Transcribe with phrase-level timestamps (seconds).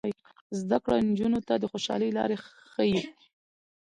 [0.59, 2.37] زده کړه نجونو ته د خوشحالۍ لارې
[2.71, 2.99] ښيي.